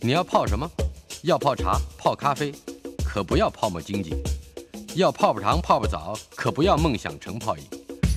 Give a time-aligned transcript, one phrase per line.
[0.00, 0.70] 你要泡什么？
[1.22, 2.52] 要泡茶、泡咖啡，
[3.04, 4.12] 可不要泡沫经济；
[4.94, 7.64] 要泡泡糖、泡泡澡，可不要梦想成泡影；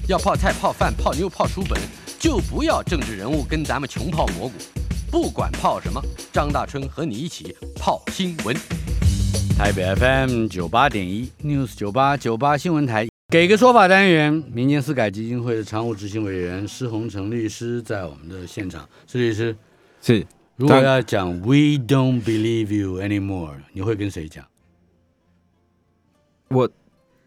[0.08, 1.82] 要泡菜、泡饭、泡妞、泡书本，
[2.20, 4.54] 就不要政治人物跟咱们穷泡蘑菇。
[5.10, 6.00] 不管泡什么，
[6.32, 8.56] 张大春和你一起泡新闻。
[9.58, 18.88] 台北 FM 九八点一 News 九八九八新闻台，给个说法单元，民间私改基金会的常务执行委员施宏成律师在我们的现场。
[19.08, 19.56] 施律师，
[20.02, 20.26] 是
[20.62, 24.46] 如果要讲 We don't believe you anymore，你会跟谁讲？
[26.50, 26.70] 我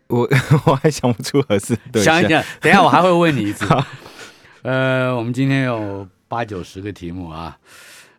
[0.07, 0.21] 我
[0.67, 3.67] 我还想不出合适的对象想一想，等一下我还会问你一次。
[4.63, 7.59] 呃，我们今天有八九十个题目啊，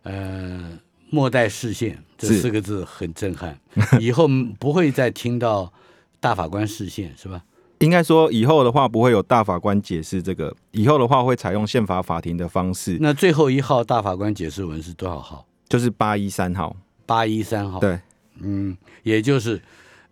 [0.02, 3.58] 呃，末代视线这四个字很震撼，
[3.98, 4.28] 以后
[4.60, 5.72] 不会再听到
[6.20, 7.42] 大法官视线是吧？
[7.80, 15.46] 应该说以后的话不会有大法官解释这个，以后的话会采用宪法法庭的方式，那最后一号大法官解释文是多少号？
[15.68, 16.74] 就是八一三号。
[17.04, 18.00] 八一三号。，对，
[18.40, 19.60] 嗯，也就是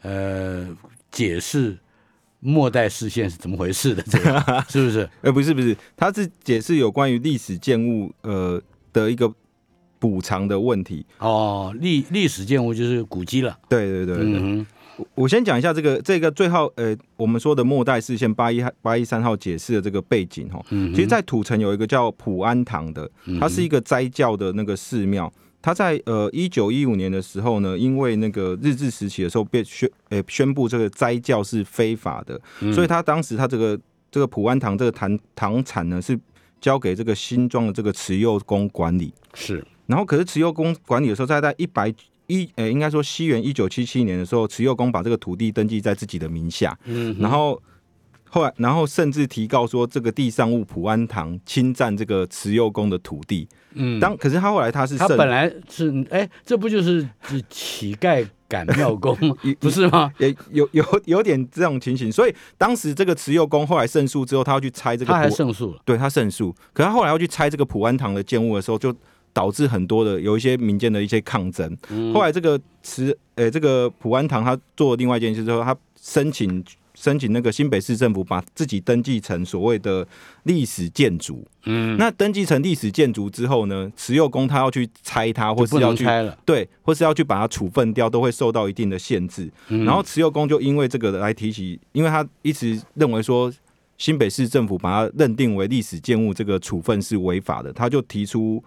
[0.02, 0.68] 呃，
[1.10, 1.76] 解释
[2.40, 5.08] 末代视线是怎么回事的，这个 是不是？
[5.22, 8.60] 呃，不是不是，他是解释有关于历史建物呃
[8.92, 9.32] 的一个
[9.98, 11.06] 补偿的问题。
[11.18, 13.58] 哦，历历史建物就是古迹了。
[13.68, 14.40] 对对对对对。
[14.40, 20.60] 嗯我我先讲一下这个这个最后呃，我们说的末代视线八一八一三号解释的这个背景哈。
[20.70, 25.32] 嗯其实，在土城有一个叫普安堂的，它是一个斋教的那个寺庙。
[25.60, 33.78] 它在呃一九一五年的时候呢，因为那个日治时期的时候被宣呃宣布这个斋教是非法的，嗯所以他当时他这个
[34.10, 36.18] 这个普安堂这个堂堂产呢是
[36.60, 39.14] 交给这个新庄的这个慈幼宫管理。
[39.32, 41.92] 是然后可是慈幼宫管理的时候，在在一百
[42.42, 47.60] 一呃应该说西元一九七七年的时候，慈幼宫把这个土地登记在自己的名下，嗯，然后
[48.28, 53.48] 后来，然后甚至提告说这个地上物普安堂侵占这个慈幼宫的土地。
[53.76, 60.12] 嗯，当可是他后来他是胜他本来是哎，这不就是是乞丐赶庙公吗 不是吗？
[60.18, 65.80] 也有有有点这种情形，所以当时这个慈幼宫后来胜诉之后，他要去拆这个他还胜诉了。
[65.84, 68.94] 对他胜诉，可他后来要去拆这个普安堂的建物的时候，就
[69.34, 71.76] 导致很多的有一些民间的一些抗争。
[71.90, 76.64] 嗯后来这个慈呃这个普安堂他做了另外一件事之后，他申请
[76.94, 80.06] 申请那个新北市政府把自己登记成所谓的
[80.44, 81.44] 历史建筑。
[81.64, 86.38] 嗯，那登记成历史建筑之后呢，慈幼宫他要去拆它，或是要去拆了。
[86.44, 89.50] 对，或是要去把它处分掉，都会受到一定的限制。
[89.68, 93.52] 嗯然后慈幼宫就因为这个来提起，因为他一直认为说
[93.98, 98.62] 新北市政府把它认定为历史建物，这个处分是违法的，他就提出。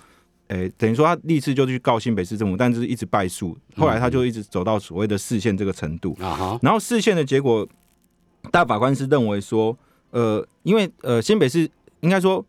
[0.48, 3.58] 诶、等于说他历次就去告新北市政府，但是一直败诉。
[3.76, 6.16] 后来他就一直走到所谓的市县这个程度。
[6.62, 7.68] 然后市县的结果，
[8.52, 9.78] 大法官是认为说，
[10.12, 11.70] 呃，因为呃新北市
[12.00, 12.46] 应该说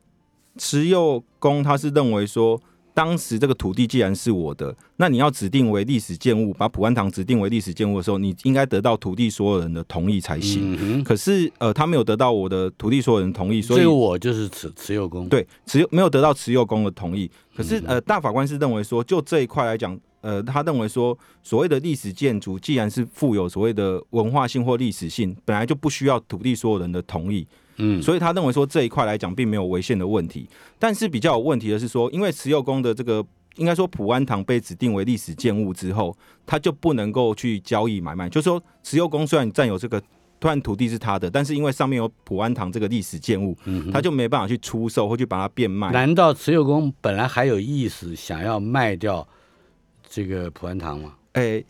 [0.56, 2.60] 持佑公他是认为说，
[2.98, 10.76] 当时这个土地既然是我的，那你要指定为历史建物，把普安堂指定为历史建物的时候，你应该得到土地所有人的同意才行。
[10.80, 15.28] 嗯，可是呃，他没有得到我的土地所有人同意，所以我就是持持有公。
[15.28, 17.30] 对持有没有得到持有公的同意。
[17.54, 27.46] 可是嗯呃，大法官是认为说，就这一块来讲，呃，他认为说，所谓的历史建筑，既然是富有所谓的文化性或历史性，本来就不需要土地所有人的同意。
[27.78, 30.48] 嗯，所以他认为说这一块来讲并没有违宪的问题。
[30.78, 33.24] 但是比较有问题的是说，因为慈幼宫的这个。
[33.56, 38.28] 应该说，普安堂被指定为历史建物之后，他就不能够去交易买卖。
[38.28, 40.00] 就是说，慈幼宫虽然占有这个
[40.38, 45.90] 突然土地是他的，但是因为上面有普安堂这个历史建物，嗯他就没办法去出售或去把它变卖。
[45.90, 49.26] 难道慈幼宫本来还有意思想要卖掉
[50.08, 51.14] 这个普安堂吗？
[51.32, 51.66] 诶、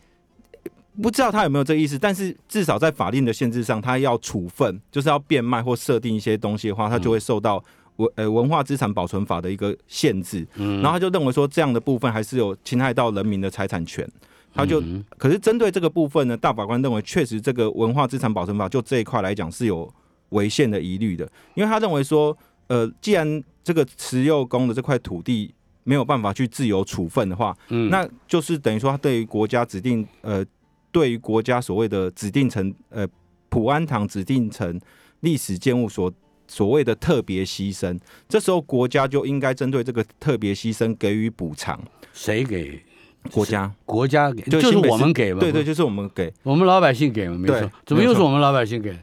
[1.01, 7.63] 不知道他有没有这个意思，但是至少在法令的限制上，他要处分，就是要变卖或设定一些东西的话，他就会受到
[7.97, 10.47] 文呃文化资产保存法的一个限制。
[10.55, 14.07] 嗯然后他就认为说，这样的部分还是有侵害到人民的财产权。
[14.53, 19.93] 他就，嗯可是针对这个部分呢，大法官认为，确实这个文化资产保存法就这一块来讲是有
[20.29, 21.23] 违宪的疑虑的，
[21.53, 22.35] 因为他认为说，
[22.67, 30.43] 呃，既然这个持有公的这块土地没有办法去自由处分的话，嗯那就是等于说，他对于国家指定呃，
[30.91, 33.07] 对于国家所谓的指定成呃
[33.49, 34.79] 普安堂指定成
[35.21, 36.11] 历史建物所
[36.47, 41.79] 所谓的特别牺牲，这时候国家就应该针对这个特别牺牲给予补偿。
[42.13, 42.81] 谁给？
[43.31, 45.41] 国家国家给，就是我们给嘛。
[45.41, 48.97] 对对，就是我们给，我们老百姓给嘛，没错怎么又是我们老百姓给？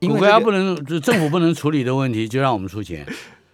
[0.00, 3.06] 因为国家不能，就政府不能处理的问题，就让我们出钱。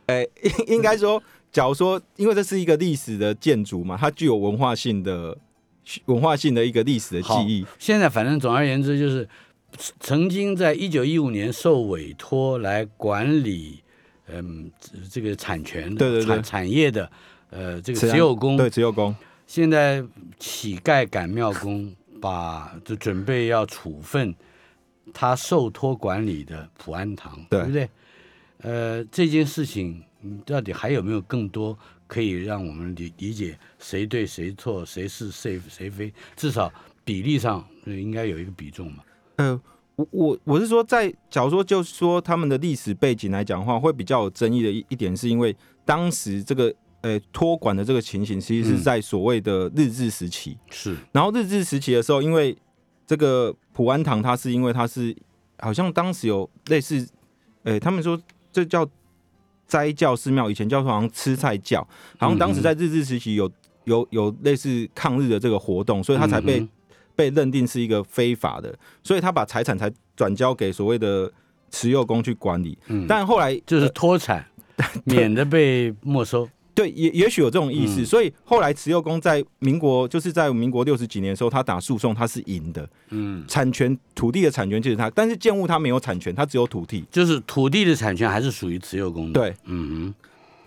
[0.06, 0.26] 诶、
[0.68, 1.20] 应应该说，
[1.50, 5.36] 假如说，因为这是一个历史的建筑嘛，它具有文化性的
[6.06, 7.66] 文化性的一个历史的记忆。
[7.78, 9.28] 现在反正总而言之，就是
[10.00, 13.82] 曾经在一九一五年受委托来管理，
[14.26, 17.10] 嗯，这这个产权的对对对产产业的，
[17.50, 19.14] 呃，这个持持有公，对持有公，
[19.46, 20.04] 现在
[20.38, 24.34] 乞丐赶庙公，把就准备要处分
[25.12, 27.88] 他受托管理的普安堂，对不对？
[28.60, 36.12] 呃，这件事情嗯到底还有没有更多可以让我们理理解谁对谁错，谁是谁谁非？
[36.34, 36.72] 至少
[37.04, 39.04] 比例上呃应该有一个比重嘛。
[39.36, 39.60] 呃，
[39.94, 50.58] 我我我是说在，假如说就是说他们的历史背景来讲的话，会比较有争议的一一点，是因为当时这个呃托管的这个情形，其实是嗯在所谓的日治时期。
[50.70, 52.56] 是，然后日治时期的时候，因为
[53.06, 55.14] 这个普安堂，它是因为它是
[55.58, 57.06] 好像当时有类似，
[57.62, 58.20] 呃，他们说
[58.50, 58.88] 这叫
[59.68, 61.86] 斋教寺庙，以前叫做好像吃菜教，
[62.18, 63.48] 好像当时在日治时期有
[63.84, 66.68] 有有类似抗日的这个活动，所以他才被、嗯
[67.18, 68.72] 被认定是一个非法的，
[69.02, 71.28] 所以他把财产才转交给所谓的
[71.68, 72.78] 持有工去管理。
[72.86, 74.46] 嗯但后来就是脱产，
[75.02, 76.48] 免得被没收。
[76.78, 78.06] 对，也也许有这种意思，嗯。
[78.06, 87.04] 所以后来慈幼宫在民国就是在民国六十几年的时候，他打诉讼他是赢的，嗯，产权土地的产权就是他，但是建物他没有产权，他只有土地。
[87.10, 90.14] 就是土地的产权还是属于慈幼宫的。，对，嗯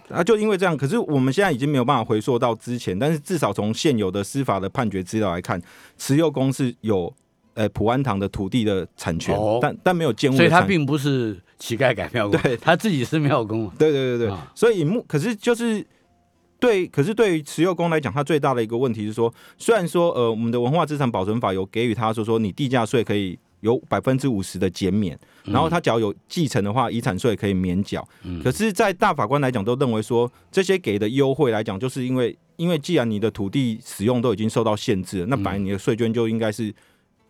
[0.09, 5.61] 啊，就因为这样，可是我们现在已经没有办法回溯到之前，但是至少从现有的司法的判决资料来看，
[5.97, 7.13] 慈幼宫是有
[7.53, 9.59] 呃普安堂的土地的产权，哦。
[9.61, 10.35] 但但没有建，物。
[10.35, 12.57] 所以他并不是乞丐改庙公，对。
[12.57, 13.71] 他自己是庙工。
[13.79, 14.51] 对对对对，啊。
[14.53, 15.85] 所以目可是就是
[16.61, 28.07] 对，可是对于持有公来讲，它最大的一个问题是说，虽然说呃我们的文化资产保存法有给予他说说你地价税可以有百分之五十的减免，然后他只要有继承的话，遗产税可以免缴。
[28.23, 36.71] 嗯可是，在大法官来讲，都认为说这些给的优惠来讲，就是因为因为既然你的土地使用都已经受到限制了，那本来你的税捐就应该是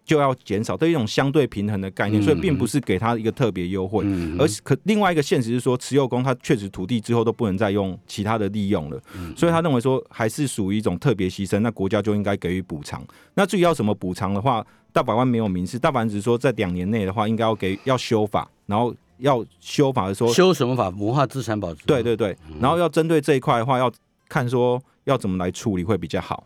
[0.04, 4.04] 就要减少，这是一种相对平衡的概念，嗯所以并不是给他一个特别优惠。
[4.06, 13.02] 嗯而可另外一个现实是说，持有工他确实土地之后都不能再用其他的利用了，嗯所以他认为说还是属于一种特别牺牲，那国家就应该给予补偿。
[13.36, 20.90] 那至于要什么补偿的话，大法官没有明示，大法官只是说在两年内的话，应该要给要修法，然后要修法的说，修什么法？
[20.90, 21.84] 文化资产保值。
[21.86, 23.90] 对，对对，然后要针对这一块的话，要
[24.28, 26.46] 看说要怎么来处理会比较好。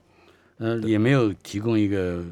[0.58, 2.24] 呃，也没有提供一个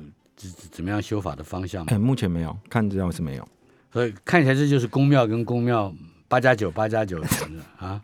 [0.50, 1.98] 怎怎么样修法的方向嘛哎、。
[1.98, 3.48] 目前没有，看资料是没有。
[3.92, 5.94] 所以看起来这就是公庙跟公庙
[6.28, 7.22] 八加九八加九
[7.78, 8.02] 啊。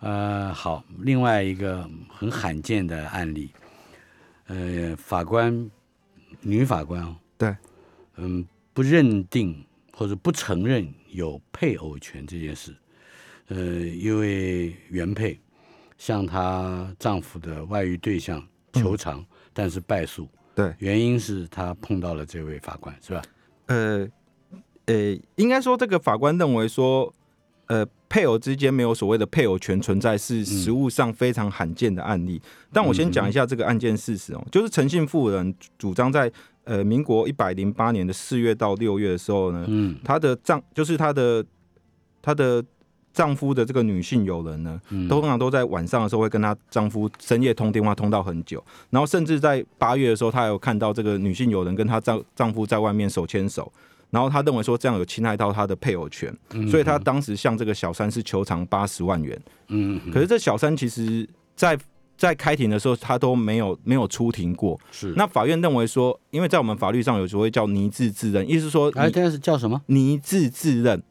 [0.00, 3.50] 呃，好，另外一个很罕见的案例，
[4.46, 5.70] 呃，法官
[6.42, 7.56] 女法官哦，对，
[8.16, 12.76] 嗯，不认定或者不承认有配偶权这件事。
[13.48, 15.40] 呃，因为原配
[15.96, 19.24] 向她丈夫的外遇对象求偿，
[19.54, 20.28] 但是败诉。
[20.56, 23.22] 对，原因是他碰到了这位法官，是吧？
[23.66, 24.08] 呃，
[24.86, 27.12] 呃，应该说这个法官认为说，
[27.66, 32.40] 呃，配偶之间没有所谓的配偶权存在，是实务上非常罕见的案例。
[32.72, 36.32] 但我先讲一下这个案件事实哦，就是陈姓妇人主张在
[36.64, 41.44] 呃民国一百零八年的四月到六月的时候呢，嗯他的账就是他的
[42.22, 42.64] 他的
[43.16, 53.72] 丈夫的这个女性友人呢，嗯，通常都在晚上的时候会跟她丈夫深夜通电话通到很久，然后甚至在八月的时候，她有看到这个女性友人跟她丈丈夫在外面手牵手，
[54.10, 59.40] 然后她认为说这样有侵害到她的配偶权，嗯所以她当时向这个小三是求偿八十万元。
[59.68, 61.78] 嗯，可是这小三其实在
[62.18, 64.78] 在开庭的时候，她都没有没有出庭过。
[64.92, 69.80] 是那法院认为说，因为在我们法律上有所谓叫拟制自认，意思是说哎，你但是叫什么？
[69.86, 71.02] 拟制自认，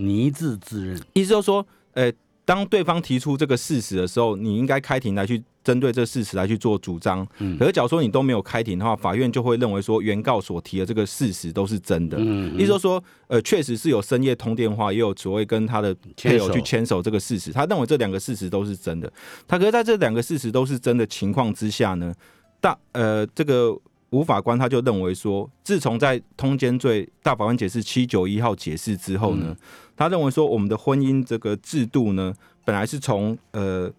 [0.00, 1.00] 拟制自认。
[1.12, 2.12] 意思就是说，呃，
[2.44, 7.26] 当对方提出这个事实的时候，你应该开庭来去针对这事实来去做主张。
[7.38, 12.16] 嗯可是假如说你都没有开庭的话，法院就会认为说原告所提的这个事实都是真的。
[12.18, 19.12] 嗯意思就是说，呃，确实是有深夜通电话，也有所谓跟他的配偶去牵手这个事实，他认为这两个事实都是真的。
[19.46, 22.12] 他可是在这两个事实都是真的情况之下呢，
[22.60, 23.78] 大呃这个
[24.10, 29.54] 吴法官他就认为说，自从在通奸罪大法官解释七九一号解释之后呢，
[30.00, 32.32] 他认为说我们的婚姻这个制度呢，
[32.64, 33.92] 本来是从呃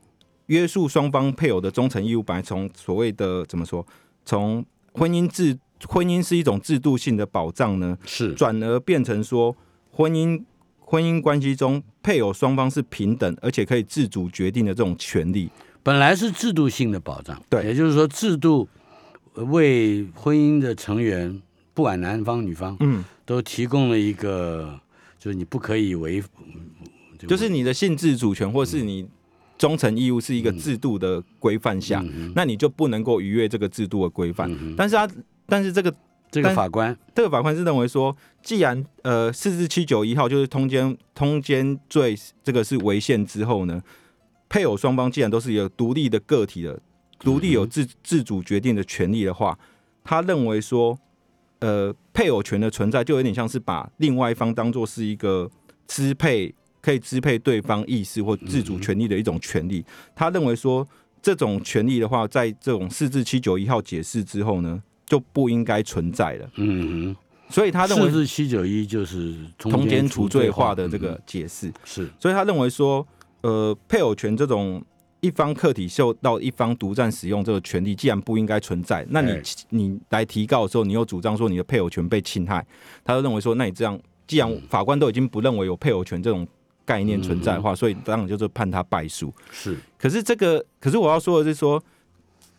[0.47, 3.85] 约束双方配偶的忠诚义务，本来从所谓的怎么说，
[4.25, 5.55] 从婚姻制
[5.87, 9.55] 婚姻是一种制度性的保障呢，是转而变成说
[9.91, 10.43] 婚姻
[10.79, 15.51] 婚姻关系中配偶双方是平等，而且可以自主决定的这种权利。
[15.83, 18.67] 本来是制度性的保障，对也就是说制度
[19.35, 21.39] 呃为婚姻的成员，
[21.75, 24.79] 不管男方女方，嗯，都提供了一个，
[25.21, 26.23] 就是你不可以违，
[27.27, 29.07] 就是你的性自主权或是你
[29.55, 34.51] 忠诚义务是一个制度的规范下，嗯那你就不能够逾越这个制度的规范。
[34.51, 35.07] 嗯但是他，
[35.45, 35.93] 但是这个
[36.31, 43.79] 这个法官这个法官是认为说，既然呃四至七九一号就是通奸通奸罪这个是违宪之后呢，
[44.49, 46.81] 配偶双方既然都是有独立的个体的，
[47.19, 49.59] 独立有自自主决定的权利的话，
[50.03, 50.97] 他认为说，
[51.59, 55.49] 呃，配偶权的存在就有点像是把另外一方当做是一个
[55.87, 59.85] 支配，可以支配对方意识或自主权利的一种权利。
[60.15, 60.87] 他认为说，
[61.21, 66.49] 这种权利的话，在这种四至七九一号解释之后呢，就不应该存在了。
[66.55, 67.15] 嗯
[67.49, 71.71] 所以他哼，认为四至七九一就是通奸除罪化的这嗯个解释。
[71.83, 73.05] 是所以他认为说，
[73.41, 74.81] 呃，配偶权这种
[75.21, 79.41] 一方客体受到一方独占使用这个权利，既然不应该存在，那你哎。
[79.69, 82.65] 你来提告的时候，你又主张说你的配偶权被侵害，
[83.03, 83.97] 他就认为说，那你这样，
[84.27, 84.61] 既然嗯。
[84.67, 86.45] 法官都已经不认为有配偶权这种
[86.83, 89.31] 概念存在的话，所以当然就是判他败诉。
[89.51, 91.81] 是，可是这个，可是我要说的是说，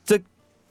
[0.04, 0.18] 这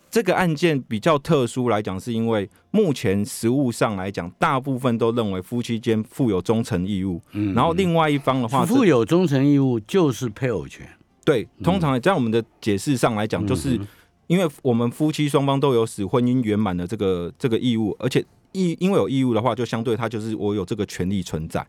[0.09, 10.89] 这个案件比较特殊来讲，是因为目前实务上来讲，大部分都认为夫妻间负有忠诚义务，嗯然后另外一方的话是负有忠诚义务就是配偶权，
[11.23, 13.87] 对，通常在我们的解释上来讲，就是嗯
[14.27, 18.23] 因为我们夫妻双方都有使婚姻圆满的这个这个义务，而且
[18.53, 21.65] 义因为有义务的话，就相对他就是我有这个权利存在。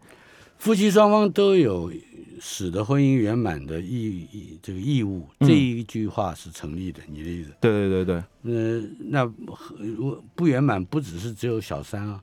[0.58, 1.92] 夫妻双方都有
[2.38, 7.00] 使得婚姻圆满的义义这个义务，嗯这一句话是成立的。
[7.08, 7.50] 你的意思？
[7.60, 9.24] 对对对对，呃，那
[9.78, 12.22] 如果不圆满，不只是只有小三啊，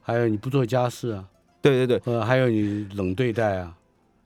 [0.00, 1.24] 还有你不做家事啊，
[1.60, 3.76] 对对对呃，还有你冷对待啊，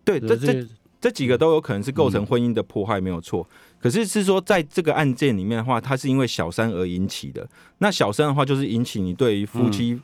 [0.05, 0.64] 对，这这
[1.00, 3.49] 这这几个都有可能是构成婚姻的破坏，没有错。
[3.81, 7.49] 可是是说，在这个案件里面的话，它是因为小三而引起的。
[7.78, 9.99] 那小三的话，就是引起你对于夫妻，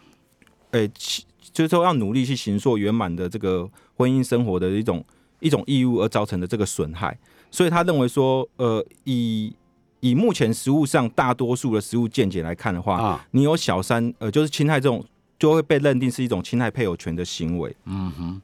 [0.71, 5.05] 诶、其就是说要努力去行塑圆满的这个婚姻生活的一种
[5.41, 7.19] 一种义务而造成的这个损害。
[7.51, 9.55] 所以他认为说，呃，以
[10.01, 15.05] 以目前实物上大多数的实物见解来看的话，啊，你有小三，呃，就是侵害这种，
[15.39, 17.77] 就会被认定是一种侵害配偶权的行为。
[17.85, 18.43] 嗯哼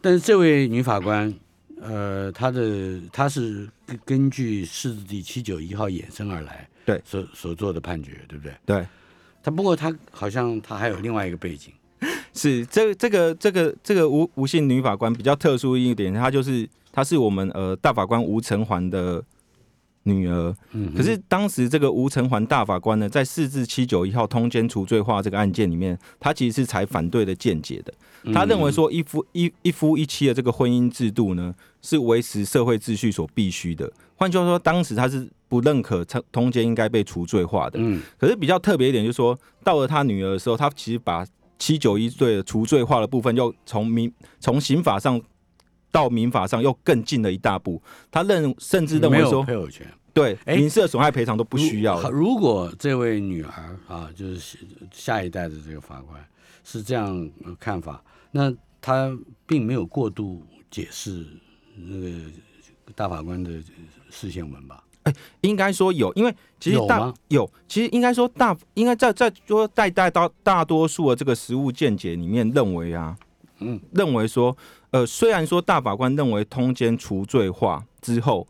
[0.00, 1.32] 但是这位女法官，
[1.82, 8.54] 呃，他的他是根根据释字第七九一号衍生而来，对所所做的判决，对不对？
[8.64, 8.86] 对。
[9.42, 11.72] 他不过他好像他还有另外一个背景，
[12.32, 19.20] 是这这个这个这个吴吴姓女法官比较特殊一点，她就是她是我们呃大法官吴成环的
[20.04, 20.54] 女儿。
[20.72, 27.92] 嗯，可是当时这个吴成环大法官呢，在四至七九一号通奸除罪化这个案件里面，他其实是采反对的见解的。
[28.32, 33.92] 他认为说一夫一一夫一妻的这个婚姻制度呢，是维持社会秩序所必须的。
[34.14, 37.78] 换句话说，当时他是不认可通通奸应该被除罪化的。
[37.80, 41.26] 嗯可是比较特别一点，就是说到了他女儿的时候，他其实把
[41.58, 45.20] 七九一罪的除罪化的部分，又从民从刑法上
[45.92, 47.80] 到民法上又更进了一大步。
[48.10, 49.86] 他认甚至认为说，配偶权。
[50.14, 54.56] 对哎民事的损害赔偿都不需要如果这位女儿啊，就是下
[54.92, 56.22] 下一代的这个法官
[56.64, 61.26] 是这样呃看法，那他并没有过度解释
[61.74, 62.10] 那个
[62.94, 63.50] 大法官的
[64.10, 64.84] 视线文吧？
[65.40, 73.16] 应该说有，因为其实大有有，其实应该说大，应该在在说在大大大多数的这个实务见解里面认为啊，
[73.64, 74.56] 嗯，认为说，
[74.90, 78.46] 呃，虽然说大法官认为通奸除罪化之后，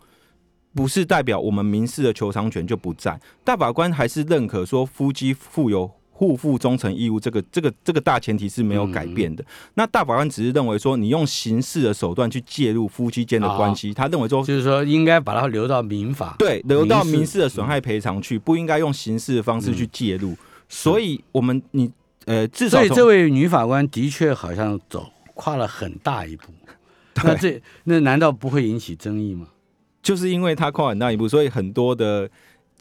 [0.75, 9.45] 不是代表我们民事的求偿权就不在，大法官还是认可说夫妻负有互负忠诚义务，这个这个这个大前提是没有改变的。
[9.75, 20.37] 那大法官只是认为说，你用刑事的手段去介入夫妻间的关系，他认为说就是说应该把它留到民法，对，留到民事民事的损害赔偿去，不应该用刑事的方式去介入。
[20.69, 21.91] 所以，我们你
[22.27, 26.45] 呃，至少所以这位女法官的确好像走跨了很大一步。
[27.25, 29.49] 那这那难道不会引起争议吗？
[30.03, 32.29] 就是因为她跨很大一步，所以很多的，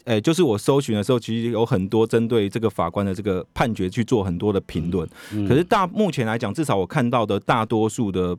[0.06, 5.08] 呃，就是我搜寻的时候，其实有很多针对这个法官的这个判决去做很多的评论。
[5.34, 8.36] 嗯可是大目前来讲，至少我看到的大多数的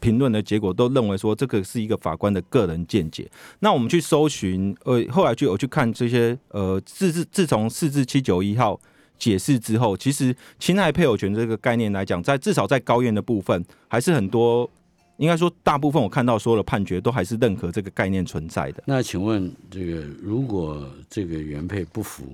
[0.00, 3.28] 评论的结果都认为说，这个是一个法官的个人见解。
[3.58, 8.80] 那我们去搜寻，呃，后来就有去看这些，呃，自自自从四至七九一号
[9.22, 14.68] 解释之后，其实侵害配偶权这个概念来讲，在至少在高院的部分，还是很多。
[15.18, 18.82] 应该说，大部分我看到所有的判决都还是认可这个概念存在的。
[18.86, 22.24] 那请问这个如果这个原配不服，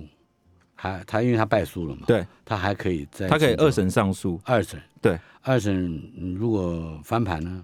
[0.73, 2.03] 还他因为他败诉了嘛？
[2.07, 4.41] 对，他还可以再他可以二审上诉。
[4.43, 7.63] 二审，对，二审嗯如果翻盘呢？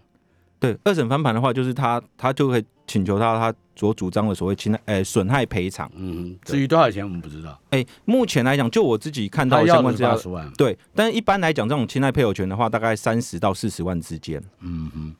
[0.66, 5.92] 对，二审翻盘的话，就是他他就会请求他他所主张的所谓侵害呃损害赔偿。
[5.96, 10.52] 嗯，至于多少钱我们不知道，哎、目前来讲，就我自己看到相关资料，是八十万。
[10.54, 14.42] 对，但是一般来讲，这种侵害配偶权的话，大概三十到四十万之间。
[14.62, 15.16] 嗯嗯，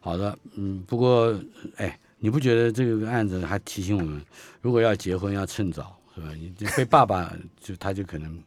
[0.00, 1.34] 好的，嗯，不过
[1.76, 4.20] 哎，你不觉得这个案子还提醒我们，
[4.60, 6.28] 如果要结婚要趁早，是吧？
[6.34, 8.38] 你这被爸爸就他就可能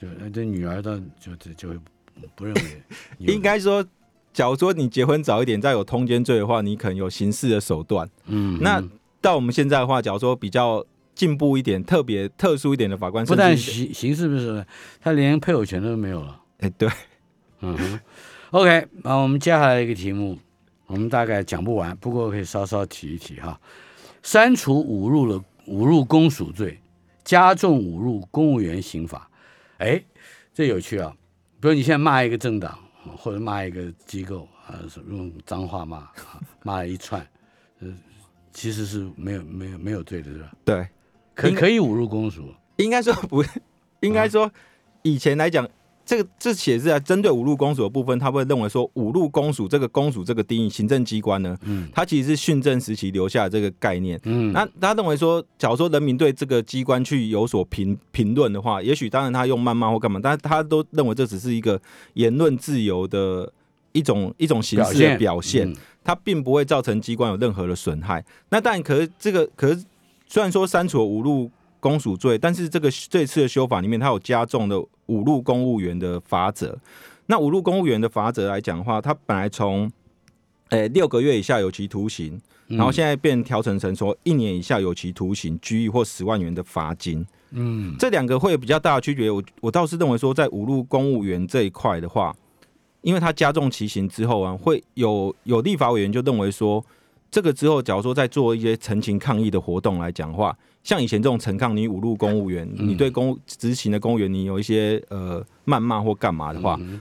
[0.00, 1.78] 就呃这女儿的就就就会
[2.34, 2.82] 不认为
[3.18, 3.84] 应该说，
[4.32, 8.08] 假如说你结婚早一点，再有通奸罪的话，你可能有刑事的手段。
[8.26, 10.84] 嗯，那嗯到我们现在的话，假如说比较
[11.14, 14.64] 进步一点、特别特殊一点的法官，不但刑刑事不是，
[15.00, 16.40] 他连配偶权都没有了。
[16.58, 16.88] 哎、对，
[17.60, 18.00] 嗯哼
[18.50, 20.38] ，OK，那我们接下来一个题目，
[20.86, 23.60] 我们大概讲不完，不过可以稍稍提一提哈。
[24.22, 25.36] 删除侮辱了
[25.66, 26.80] 侮辱公署罪，
[27.24, 29.28] 加重侮辱公务员刑法。
[29.78, 30.02] 哎，
[30.54, 31.12] 这有趣啊！
[31.60, 32.78] 比如你现在骂一个政党，
[33.16, 36.12] 或者骂一个机构啊，是用脏话骂，啊
[36.62, 37.26] 骂了一串，
[37.80, 37.88] 呃，
[38.52, 40.52] 其实是没有没有没有罪的，是吧？
[40.64, 40.88] 对，
[41.34, 43.44] 可可以侮辱公署，应该说不，
[44.00, 44.50] 应该说
[45.02, 45.68] 以前来讲，
[46.04, 54.20] 这个这写是在针对五路公署的部分，他会认为说五路公署这个公署这个定义，行政机关呢，嗯它其实是训政时期留下的这个概念。
[54.24, 61.80] 嗯，那他认为说，假如说人民对这个机关去有所评评论的话，也许当然他用谩骂或干嘛，但是他都认为这只是一个
[62.14, 63.50] 言论自由的
[63.92, 68.24] 一种一种形式的表现，嗯它并不会造成机关有任何的损害。
[68.48, 69.84] 那但，可是这个可是
[70.26, 74.76] 虽然说删除了五路公署罪，但是这个这次的修法里面，它有加重的
[75.12, 76.78] 侮辱公务员的法则。
[77.26, 79.90] 那五路公务员的法则来讲的话，它本来从
[80.70, 87.24] 诶六个月以下有期徒刑，嗯然后现在变调整成说一年以下有期徒刑、拘役或十万元的罚金。
[87.50, 89.30] 嗯这两个会有比较大的区别。
[89.30, 92.34] 我我倒是认为说，在五路公务员这一块的话，
[93.02, 96.84] 因为他加重其刑之后啊，会有有立法委员就认为说，
[97.30, 107.00] 这个之后，假如说在做一些陈情抗议的活动来讲的话，像以前这种陈抗，你侮辱公务员，嗯你对公执行的公务员，你有一些呃谩骂或干嘛的话，嗯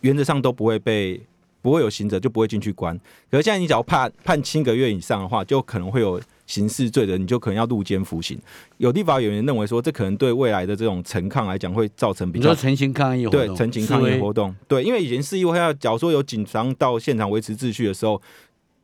[0.00, 1.20] 原则上都不会被
[1.62, 2.98] 不会有刑责，就不会进去关。
[3.30, 8.36] 可是现在你只要判判七个月以上的话，就可能会有刑事罪的，你就可能要入监服刑。
[8.78, 18.20] 有立法委员认为说，这可能对未来的这种陈抗来讲，会造成比较陈情抗议活动，对陈情抗议活动，对，因为以前示意会要，假如说有警方到现场维持秩序的时候，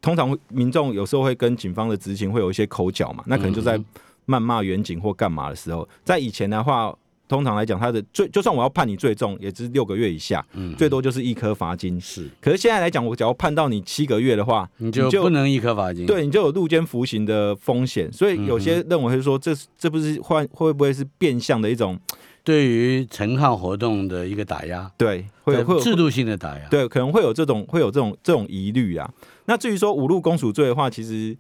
[0.03, 3.85] 通常会民众有时候会跟警方的执行会有一些口角嘛，那可能就在嗯
[4.27, 6.97] 谩骂远景或干嘛的时候，在以前的话。
[7.29, 12.01] 通常来讲，他的最就算我要判你最重，也只是六个月以下，嗯最多就是一颗罚金。
[12.01, 18.13] 是，可是现在来讲，我只要判到你七个月的话，你就不能一颗罚金。，对你就有入监服刑的风险。
[18.13, 21.99] 所以有些认为是说，这是这不是会会不会是变相的一种
[22.45, 26.69] 对于陈抗活动的一个打压，对会有制度性的打压。
[26.69, 29.13] 对，可能会有这种会有这种这种疑虑啊。
[29.47, 31.37] 那至于说五路公署罪的话，其实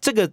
[0.00, 0.28] 这个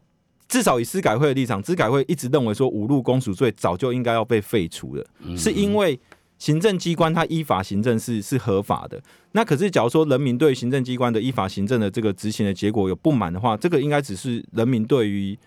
[0.49, 5.97] 至少以司改会的立场，司改会一直认为说五路公署罪早就应该要被废除了，嗯是因为
[6.39, 9.01] 行政机关它依法行政是是合法的。
[9.33, 15.38] 那可是假如说人民对行政机关的依法行政的这个执行的结果有不满的话，这个应该只是人民对于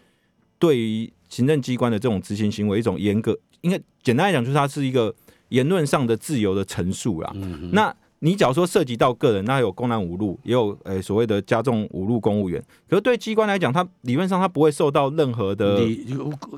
[0.58, 5.12] 对于行政机关的这种执行行为一种严格，应该简单来讲就是它是一个
[5.48, 7.32] 言论上的自由的陈述啦。
[7.34, 7.92] 嗯那
[8.24, 12.62] 你假如说涉及到个人，那有公然侮辱，也有呃、所谓的加重侮辱公务员。
[12.88, 16.06] 可是对机关来讲，它理论上它不会受到任何的，理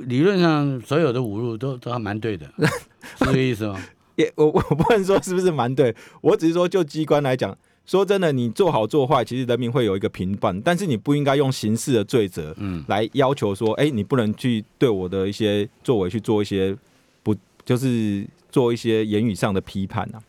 [0.05, 2.47] 理论上所有的侮辱都都还蛮对的，
[3.19, 3.83] 是这个意思吗？
[4.17, 16.77] 也我我不能说是不是蛮对，我只是说就机关来讲，说真的，你做好做坏，其实人民会有一个评判，但是你不应该用刑事的罪责嗯，来要求说，哎、你不能去对我的一些作为去做一些
[17.23, 20.21] 不就是做一些言语上的批判啊。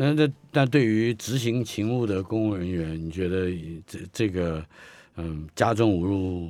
[0.00, 3.50] 那那那对于执行勤务的公务人员，你觉得
[3.84, 4.64] 这这个
[5.16, 6.48] 嗯加重侮辱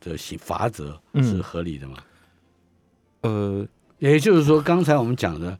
[0.00, 1.98] 的刑罚则嗯是合理的吗？
[3.20, 3.64] 呃，
[4.00, 5.56] 也就是说，刚才我们讲的，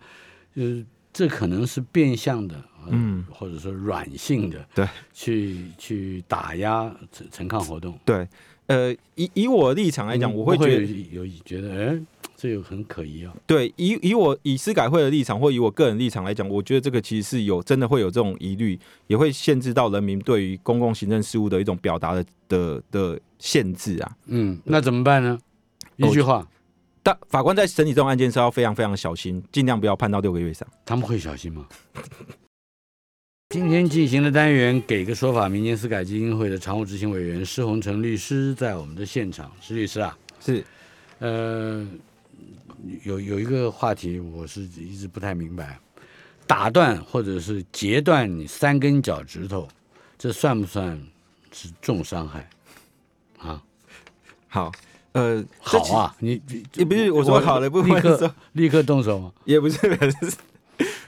[0.56, 8.26] 就是这可能是变相的，呃嗯，或者说软性的，对，去去打压陈陈抗活动对，
[8.66, 10.82] 呃，以以我的立场来讲，嗯我会觉得。
[11.12, 12.00] 有有觉得，哎，
[12.40, 13.34] 这个很可疑啊。
[13.46, 24.16] 对，以以我以司改会的立场，或以我个人立场来讲，我觉得这个其实是有真的会有这种疑虑，也会限制到人民对于公共行政事务的一种表达的的的限制啊。
[24.26, 25.38] 嗯，那怎么办呢？
[25.98, 26.48] 哦一句话，
[27.02, 30.66] 但法官在审理这种案件是要非常非常小心，尽量不要判到六个月以上。
[30.86, 31.66] 他们会小心吗？
[33.50, 39.50] 今天进行的单元，给个说法，民间司改基金会的常务执行委员施洪成律师在我们的现场。
[39.60, 40.64] 施律师啊，是，
[41.18, 41.84] 呃，
[43.04, 45.78] 有有一个话题，我是一直不太明白，
[46.46, 49.68] 打断或者是截断你三根脚趾头，
[50.18, 51.00] 这算不算
[51.52, 52.48] 是重伤害？
[53.38, 53.62] 啊，
[54.48, 54.72] 好，
[55.12, 56.40] 呃，好啊，你
[56.74, 59.32] 你不是我说好了，不立刻说立刻动手吗？
[59.44, 60.36] 也不是，是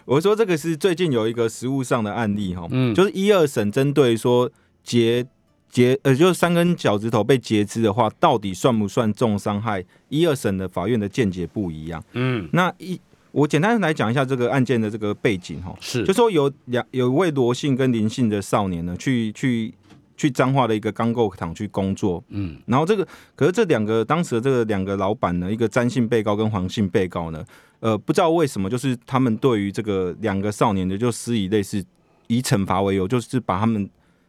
[0.05, 4.51] 我说这个是最近有一个实物上的案例哈，嗯就是一二审针对说
[4.83, 5.27] 截
[5.73, 9.83] 截呃，就是三根脚趾头被截肢的话，到底算不算重伤害？
[10.11, 12.05] 一二审的法院的见解不一样。
[12.13, 19.73] 嗯，那一我简单来讲一下这个案件的这个背景哈，是，就说有两有一位罗姓跟林姓的少年呢，去去
[20.15, 27.43] 去彰化的一个钢构厂去工作，嗯，然后这个可是这两个当时的这个两个老板呢，一个詹姓被告跟黄姓被告呢，
[27.81, 31.83] 呃，不知道为什么，就是他们对于这个两个少年的就施以类似
[32.27, 33.89] 以惩罚为由，就是把他们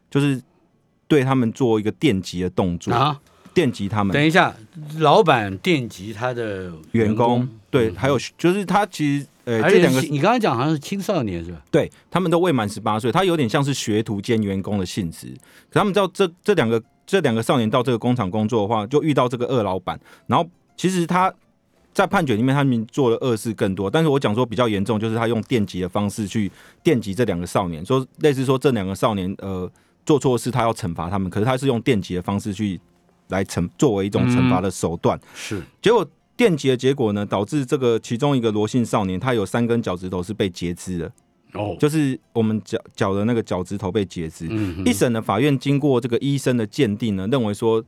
[0.09, 0.41] 就是
[1.07, 3.19] 对他们做一个电击的动作，啊，
[3.53, 4.53] 电击他们等一下，
[4.99, 11.61] 老板电击他的员工工，对，嗯还有就是他其实呃这两个你刚才讲好像是青少年是吧？
[11.69, 15.27] 对他们都未满十八岁，他有点像是学徒兼员工的性质。
[15.69, 21.31] 可他们知道这这两个这两个少年到这个工厂工作的话，就遇到这个二老板，然后其实他
[21.93, 29.69] 在判决里面他们做了恶事更多，但是我讲说比较严重，就是他用电击的方式去电击这两个少年，说类似说这两个少年呃
[30.05, 32.79] 做错事，他要惩罚他们，可是他是用电击的方式去
[33.29, 35.19] 来惩作为一种惩罚的手段。
[35.33, 41.11] 是，结果电击的结果呢，导致这个其中一个罗姓少年，他有三根脚趾头是被截肢的。
[41.53, 44.47] 哦，就是我们脚脚的那个脚趾头被截肢。
[44.83, 47.83] 一审的法院经过这个医生的鉴定呢，认为说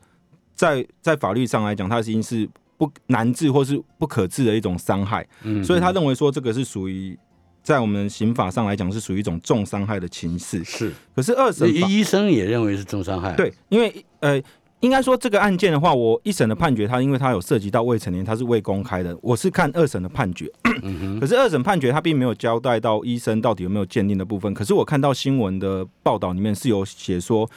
[0.53, 2.47] 在在法律上来讲，他已经是
[2.77, 7.17] 不难治或是不可治的一种伤害，嗯所以他认为说这个是属于
[7.65, 10.63] 在我们刑法上来讲是属于一种重伤害的情事。
[10.63, 14.41] 是，可是二审医医生也认为是重伤害，，对，因为呃。
[14.81, 19.17] 应该说这个案件的话，我一审的判决，它因为它有涉及到未成年，它是未公开的。
[19.19, 20.51] 我是看二审的判决，
[20.83, 24.53] 嗯 可是二审判决他并没有交代到医生到底有没有鉴定的部分。
[24.53, 27.49] 可是我看到新闻的报道里面是有写说，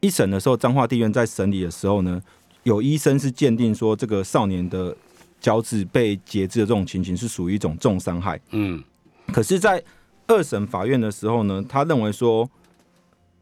[0.00, 2.20] 一审的时候彰化地院在审理的时候呢，
[2.64, 4.94] 有医生是鉴定说这个少年的
[5.40, 8.38] 脚趾被截肢的这种情形是属于一种重伤害。
[8.50, 8.82] 嗯
[9.32, 9.82] 可是，在
[10.26, 12.48] 二审法院的时候呢，他认为说，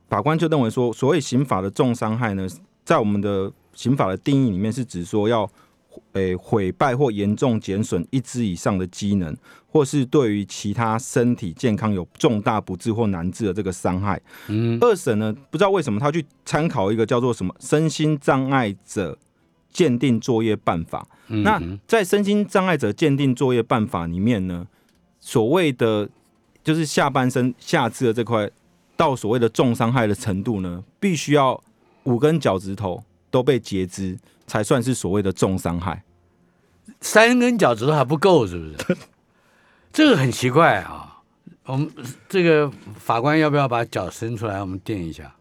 [0.09, 2.47] 法官就认为说，所谓刑法的重伤害呢，
[2.85, 5.49] 在我们的刑法的定义里面是指说要，
[6.13, 14.21] 诶、毁败或严重减损一只以上的机能，或是对于其他身体健康有重大不治或难治的这个伤害。
[14.47, 19.19] 嗯二审呢，不知道为什么他去参考一个叫做什么身心障碍者
[19.73, 21.07] 鉴定作业办法。
[21.27, 24.67] 嗯，那嗯在身心障碍者鉴定作业办法里面呢，
[25.29, 26.09] 所谓的
[26.65, 28.51] 就是下半身下肢的这块，
[28.97, 31.63] 到所谓的重伤害的程度呢，必须要
[32.05, 36.03] 五根脚趾头都被截肢，才算是所谓的重伤害。
[37.03, 38.65] 三根脚趾头还不够，是不
[38.95, 38.97] 是？
[39.93, 41.21] 这个很奇怪啊。
[41.65, 41.91] 我们
[42.27, 45.37] 这个法官要不要把脚伸出来，我们垫一下？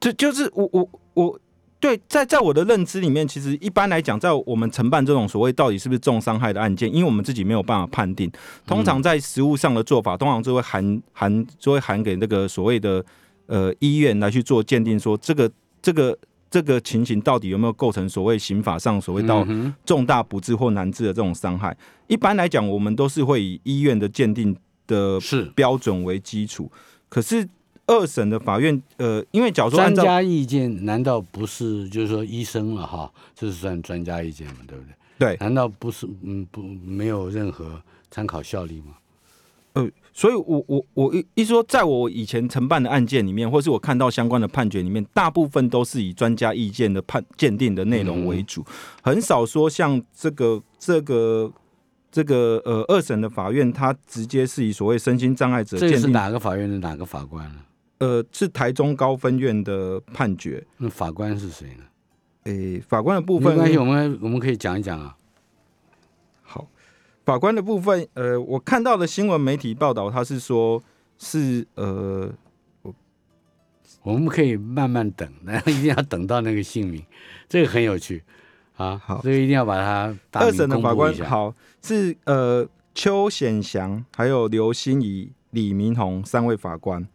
[0.00, 1.40] 这就是我我我
[1.80, 8.30] 对，在在我的认知里面，其实一般来讲，在我们承办这种所谓到底是不是重伤害的案件，因为我们自己没有办法判定，
[8.66, 13.02] 通常在实务上的做法，通常就会含含就会含给那个所谓的
[13.46, 16.18] 呃医院来去做鉴定，说这个这个
[16.50, 19.46] 这个情形到底有没有构成所谓刑法上所谓到
[19.86, 21.74] 重大不治或难治的这种伤害。
[22.08, 24.54] 一般来讲，我们都是会以医院的鉴定
[24.86, 26.70] 的是标准为基础，
[27.08, 27.48] 可是。
[27.90, 33.10] 二审的法院，呃，因为假如说专家意见，难道不是就是说医生了哈？
[33.34, 34.94] 这是算专家意见嘛，对不对？
[35.18, 38.94] 对，难道不是嗯不没有任何参考效力吗？
[39.72, 48.64] 呃，所以我我我一一说，在我以前承办的案件里面，或是我看到相关的判决里面，大部分都是以专家意见的判鉴定的内容为主，
[49.02, 51.52] 很少说像这个这个
[52.12, 57.56] 这个呃二审的法院，他直接是以所谓身心障碍者这是哪个法院的哪个法官呢？
[58.00, 60.66] 呃，是台中高分院的判决。
[60.78, 61.84] 那法官是谁呢？
[62.44, 65.14] 诶、法官的部分没关系，我们我们可以讲一讲啊。
[66.42, 66.66] 好，
[67.26, 70.82] 法官的部分，呃，我看到的新闻媒体报道，他是说
[71.18, 72.32] 是呃
[72.80, 72.94] 我
[74.02, 77.04] 我们可以慢慢等，然 后一定要等到那个姓名，
[77.46, 78.22] 这个很有趣
[78.76, 78.96] 啊。
[78.96, 81.14] 好这个一定要把它大二名审的法官。
[81.18, 87.06] 好是呃邱显祥，还有刘心怡、李明宏三位法官，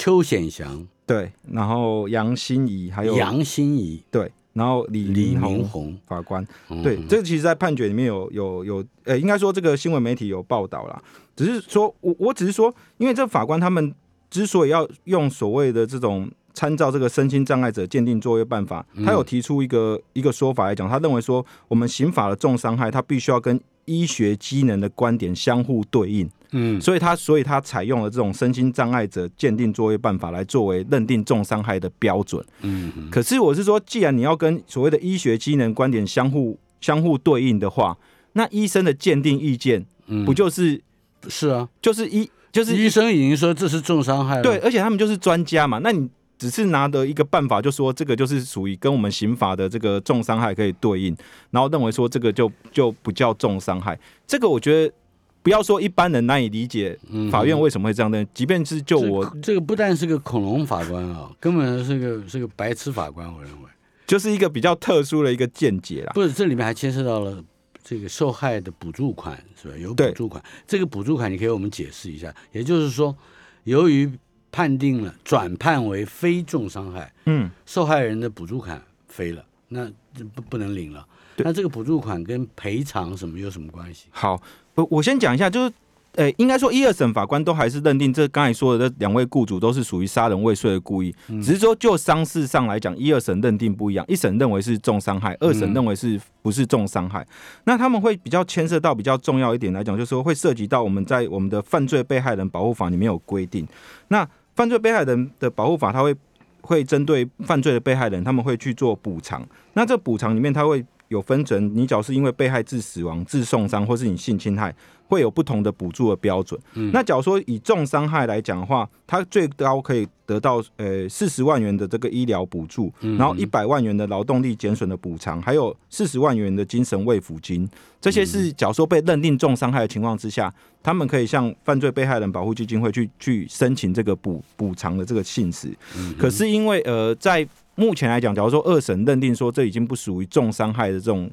[0.00, 11.02] 邱显祥、对，然后杨心怡还有杨心怡、对，然后李李明宏，法官，嗯对，这个其实，在判决里面有有有，呃，应该说这个新闻媒体有报道啦，
[11.36, 13.94] 只是说我我只是说，因为这法官他们
[14.30, 32.44] 之所以要用所谓的这种参照这个身心障碍者鉴定作业办法，他有提出一个一个说法来讲，他认为说我们刑法的重伤害，它必须要跟医学机能的观点相互对应，嗯所以他所以他采用了这种身心障碍者鉴定作业办法来作为认定重伤害的标准。
[32.62, 37.96] 嗯嗯可是我是说，既然你要跟所谓的医学机能观点相互相互对应的话，
[38.34, 40.80] 那医生的鉴定意见嗯，不就是、
[41.28, 41.68] 是啊？
[41.82, 44.42] 就是医就是医生已经说这是重伤害了。
[44.42, 46.08] 对，，而且他们就是专家嘛，那你
[46.40, 51.14] 只是拿的一个办法，就说这个就是属于跟我们刑法的这个重伤害可以对应，
[51.50, 54.94] 然后认为说这个就就不叫重伤害，这个我觉得
[55.42, 63.68] 不要说一般人难以理解嗯法院为什么会这样认，即便是就我这个不但是个恐龙法官啊，根本是个是个白痴法官，我认为。
[64.06, 66.10] 就是一个比较特殊的一个见解啦。
[66.14, 67.40] 不是，这里面还牵涉到了
[67.84, 69.74] 这个受害的补助款，是吧？
[69.76, 72.34] 有补助款，这个补助款你可以给我们解释一下。
[72.50, 73.16] 也就是说，
[73.62, 74.10] 由于
[74.52, 81.06] 判定了转判为非重伤害，嗯，受害人的补助款飞了，那这不不能领了。
[81.36, 84.06] 那这个补助款跟赔偿什么有什么关系？
[84.10, 84.40] 好，
[84.74, 85.72] 我我先讲一下，就是。
[86.16, 97.24] 呃，应该说一二审法官都还是认定这刚才说的这两位雇主都是属于杀人未遂的故意，嗯只是说就伤势上来讲，一二审认定不一样，一审认为是重伤害，二审嗯认为是不是重伤害。
[97.62, 103.64] 那他们会比较牵涉到比较重要一点来讲，就是说会涉及到我们在我们的犯罪被害人保护法里面有规定，
[104.08, 104.28] 那
[104.60, 106.14] 犯罪被害人的保护法，它会
[106.60, 109.42] 会针对犯罪的被害人，他们会去做补偿。
[109.72, 114.72] 那这补偿里面，它会有分成，你只要是因为被害致死亡、致重伤，或是你性侵害，
[115.08, 116.58] 会有不同的补助的标准。
[116.74, 127.68] 嗯那假如说以重伤害来讲的话，它最高可以得到呃四十万元的这个医疗补助，嗯然后一百万元的劳动力减损的补偿，还有四十万元的精神慰抚金。
[128.00, 135.76] 这些嗯是假如说被认定重伤害的情况之下，他们可以向犯罪被害人保护基金会去去申请这个补补偿的这个信使。
[135.98, 137.44] 嗯可是因为呃，在
[137.80, 141.30] 目前来讲，假如说二审认定说这已经不属于重伤害的这种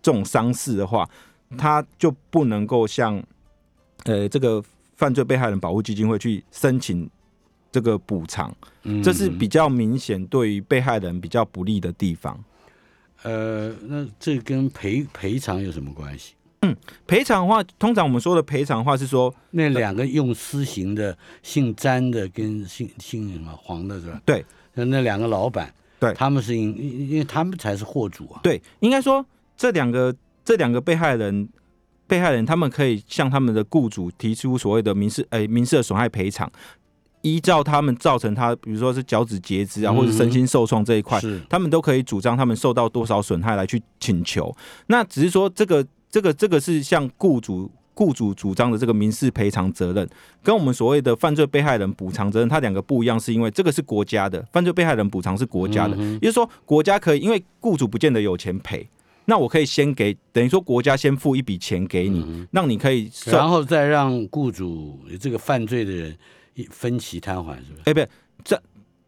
[0.00, 1.06] 这种伤势的话，
[1.58, 3.22] 他就不能够向
[4.04, 4.64] 呃这个
[4.96, 7.08] 犯罪被害人保护基金会去申请
[7.70, 12.42] 这个补偿，嗯这是比较明显对于被害人比较不利的地方。
[13.22, 16.32] 呃，那这跟赔赔偿有什么关系？
[16.62, 16.74] 嗯
[17.06, 24.22] 赔偿的话，通常我们说的赔偿的话是说，那两个用私刑的，姓詹的跟姓姓什么黄的是吧？
[24.24, 24.42] 对，
[24.74, 28.40] 那那两个老板，对他们是因因因为他们才是货主啊。
[28.42, 29.24] 对，应该说
[29.56, 31.48] 这两个这两个被害人，
[32.08, 36.50] 被害人他们可以向他们的雇主提出所谓的民事诶、民事的损害赔偿，
[37.20, 44.52] 依照他们造成他，比如说是脚趾截肢啊，或者身心受创这一块，是他们都可以主张他们受到多少损害来去请求。
[44.88, 47.70] 那只是说这个这个这个是向雇主。
[47.94, 50.08] 雇主主张的这个民事赔偿责任，
[50.42, 58.88] 跟我们所谓的犯罪被害人补偿责任，它两个不一样，是因为这个是国家的，犯罪被害人补偿是国家的，嗯也就是说国家可以，因为雇主不见得有钱赔，
[59.26, 66.16] 那我可以先给，等于说国家先付一笔钱给你，嗯让你可以算，然后再让雇主这个犯罪的人
[66.54, 67.82] 一分期摊还，是不是？
[67.84, 68.08] 哎、不是
[68.44, 68.62] 这，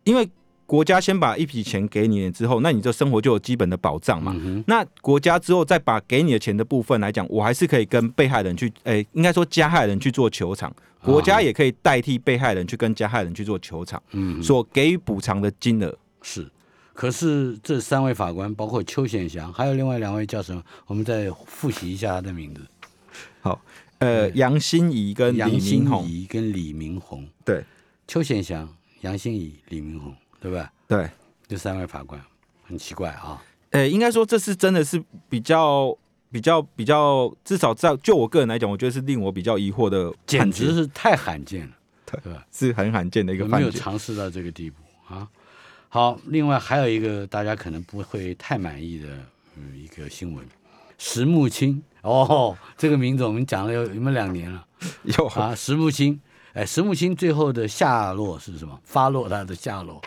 [0.05, 0.29] 因为
[0.67, 4.35] 国家先把一笔钱给你了之后，那你这生活就有基本的保障嘛。
[4.37, 15.97] 嗯，那国家之后再把给你的钱的部分来讲，我还是可以跟被害人去，诶、应该说加害人去做球场，国家也可以代替被害人去跟加害人去做球场，嗯，所给予补偿的金额。
[16.23, 16.49] 是。
[16.95, 20.63] 可是这三位法官，包括邱显祥，还有另外两位叫什么？
[20.87, 22.61] 我们再复习一下他的名字：
[23.41, 23.61] 好
[23.99, 27.27] 呃，杨欣怡跟李杨心明宏，怡跟李明宏。
[27.45, 27.65] 对
[28.07, 28.69] 邱显祥、
[29.01, 30.71] 杨欣怡、李明宏，对吧？
[30.87, 31.09] 对，
[31.49, 32.21] 这三位法官
[32.65, 33.43] 很奇怪啊。
[33.71, 35.97] 呃、应该说这是真的是比较
[36.31, 41.73] 比较比较，至少在就我个人来讲，我觉得是令我比较疑惑的简直是太罕见了，
[42.05, 42.47] 对对吧？
[42.53, 43.71] 是很罕见的一个有没有。
[43.71, 44.77] 尝试到这个地步
[45.09, 45.27] 啊？
[45.89, 49.09] 好，另外还有一个大家可能不会太满意的
[49.57, 50.47] 嗯一个新闻，
[50.99, 54.67] 石木青哦，这个名字我们讲了有有没有两年了
[55.19, 55.55] 有啊？
[55.55, 56.21] 石木青，
[56.53, 58.79] 哎，石木青最后的下落是什么？
[58.85, 60.03] 发落他的下落，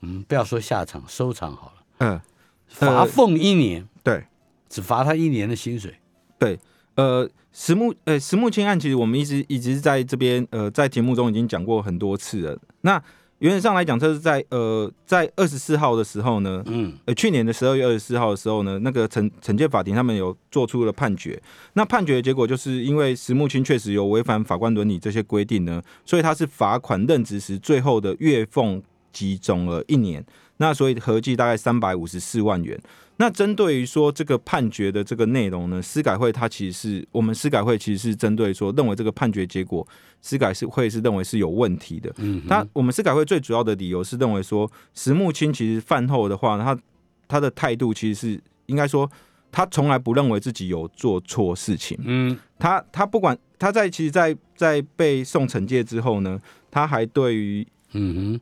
[0.00, 2.20] 嗯，不要说下场，收场好了，嗯，
[2.68, 4.24] 罚俸一年，对
[4.68, 5.94] 只罚他一年的薪水。
[6.38, 6.58] 对，
[6.94, 12.58] 呃，石木呃石木清案，其实我们一直一直在这边呃在节目中已经讲过很多次了。
[12.82, 13.02] 那
[13.40, 21.40] 原则上来讲，这是在呃在二十四号的时候呢，嗯呃，去年的十二月二十四号的时候呢，那个惩惩戒法庭他们有做出了判决。
[21.74, 28.82] 那判决的结果就是因为石木清确实有违反法官伦理这些规定呢，所以他是罚款任职时最后的月俸
[29.18, 30.24] 及总额一年。
[30.58, 32.78] 那所以合计大概三百五十四万元。
[33.20, 39.86] 那针对于说这个判决的这个内容呢，司改会它其实是我们司改会其实是针对说认为这个判决结果，
[40.20, 42.12] 司改是会是认为是有问题的。
[42.18, 46.78] 嗯哼，那我们司改会最主要的理由是认为说，石木清其实饭后的话，他
[47.26, 49.08] 他的态度其实是应该说，
[49.50, 51.98] 他从来不认为自己有做错事情。
[52.04, 56.38] 嗯他他不管他在其实在，在被送惩戒之后呢，
[56.70, 58.40] 他还对于嗯哼，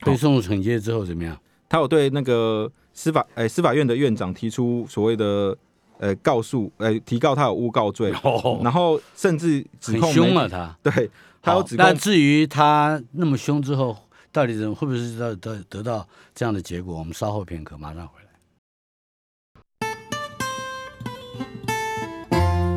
[0.00, 1.38] 被送入惩戒之后怎么样？
[1.68, 5.56] 他有对那个司法诶、司法院的院长提出所谓的
[5.98, 10.76] 呃告诉呃提告他有诬告罪，哦，然后甚至指很控媒凶了他。
[10.82, 11.10] 对
[11.40, 13.96] 他有指控但至于他那么凶之后，
[14.32, 16.98] 到底怎么会不会是得得得到这样的结果？
[16.98, 18.19] 我们稍后片刻马上回来。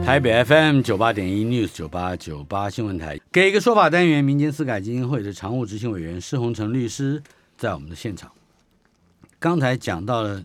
[0.06, 7.24] 台北 FM 九八点一 News 九八九八新闻台，给一个说法单元，民间司改基金会的常务执行委员施洪成律师
[7.58, 8.30] 在我们的现场。
[9.40, 10.44] 刚才讲到了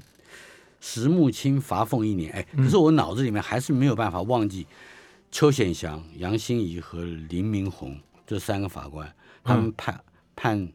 [0.81, 4.65] 石木清罚俸一年，哎，可是我脑子里面还是没有办法忘记
[5.33, 10.01] 邱显祥、杨欣怡和林明宏这三个法官，他们判、
[10.37, 10.69] 判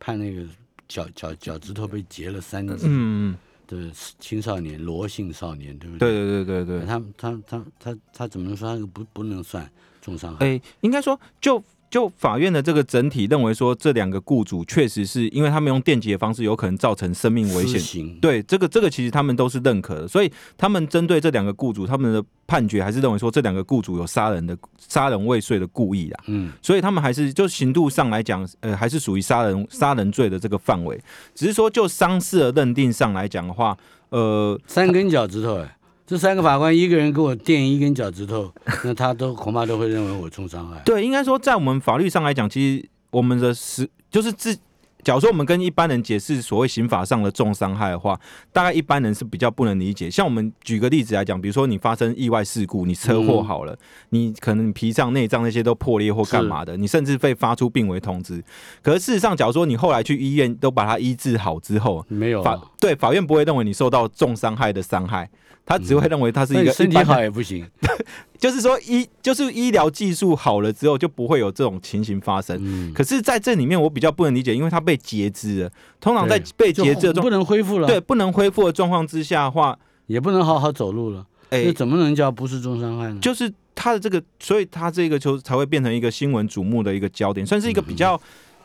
[0.00, 0.42] 判那个
[0.88, 6.26] 脚脚脚趾头被截了三指嗯，的青少年罗姓少年，对不对对？
[6.26, 6.86] 对对对对。
[6.86, 10.46] 他他他他他怎么能说他不不能算重伤害？
[10.46, 11.62] 哎、应该说就。
[11.94, 18.18] 就法院的这个整体认为说，这两个雇主确实是因为他们用电击的方式，有可能造成生命危险。
[18.18, 20.28] 对，这个这个其实他们都是认可的，所以
[20.58, 26.24] 他们针对这两个雇主，他们的判决还是认为说这两个雇主有杀人的杀人未遂的故意啦。
[26.26, 31.00] 嗯，所以他们还是就刑度上来讲，呃，还是属于杀人杀人罪的这个范围。
[31.32, 33.78] 只是说就伤势的认定上来讲的话，
[34.08, 38.52] 呃，三根脚趾头，哎，这三个法官一个人给我垫一根脚趾头，
[38.84, 40.80] 那他都恐怕都会认为我重伤害。
[40.84, 44.56] 对，应该说在我们法律上来讲，其实我们的实就是自。
[45.02, 48.18] 假如说我们跟一般人解释所谓刑法上的重伤害的话，
[48.54, 50.10] 大概一般人是比较不能理解。
[50.10, 53.76] 像我们举个例子来讲，比如说你发生意外事故，你车祸好了，
[54.08, 58.42] 你可能脾脏、内脏那些都破裂或干嘛的，你甚至被发出病危通知。
[58.80, 65.28] 可是事实上，假如说你后来去医院都把它医治好之后，没有法，对法院不会认为你受到重伤害的伤害，
[65.66, 67.66] 他只会认为他是一个身体好也不行。
[68.38, 72.58] 就是说医就是医疗技术好了之后，就不会有这种情形发生。
[72.60, 75.70] 嗯，可是在这里面，我比较不能理解，因为他被截肢了。
[76.00, 83.18] 通常在被截肢的不能恢复了，对，不能恢复的状况之下的话，也不能好好走路了，哎、那怎么能叫不是重伤害呢？
[83.22, 88.20] 就是他的这个，所以他这个就才会变成一个新闻瞩目的一个焦点，算是一个比较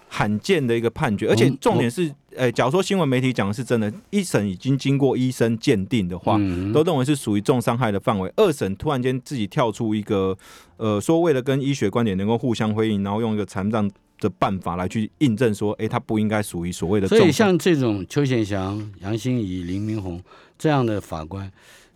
[0.10, 1.30] 罕见的一个判决。
[1.30, 8.30] 而且嗯重点是，呃，假如说新闻媒体讲的是真的，一审已经经过医生鉴定的话，嗯都认为是属于重伤害的范围。
[8.36, 10.38] 二审突然间自己跳出一个，
[10.78, 17.18] 呃，说为了跟医学观点能够互相辉映，然后用一个残障的办法来去印证说，哎、他不应该属于所谓的重。
[17.18, 20.22] 所以像这种邱显祥、杨欣怡、林明宏
[20.58, 21.50] 这样的法官，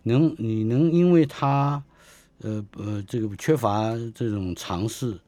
[0.04, 1.82] 能你能因为他
[2.40, 5.18] 呃呃这个缺乏这种尝试，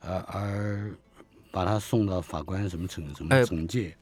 [0.00, 0.90] 呃而
[1.50, 3.94] 把他送到法官什么惩什么哎惩戒？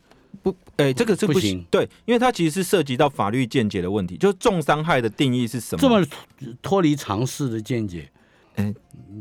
[0.42, 5.80] 不，哎、这个是不不行对，因为它其实是涉及到法律见解的问题，就是重伤害的定义是什么？
[5.80, 6.06] 这么
[6.60, 8.10] 脱离常识的见解，
[8.56, 8.74] 哎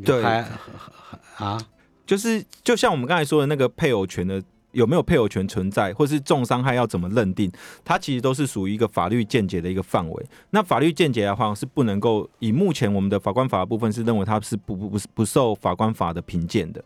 [0.04, 1.58] 对还还啊，
[2.06, 7.50] 就是就像我们刚才说的那个配偶权的有没有配偶权存在，或是重伤害要怎么认定，
[7.86, 10.26] 它其实都是属于一个法律见解的一个范围。
[10.50, 16.84] 那法律见解的话是不能够以目前我们的法官法的部分是认为它是不不不不受法官法的评鉴的。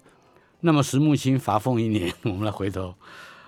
[0.62, 2.93] 那么石木清罚俸一年，我们来回头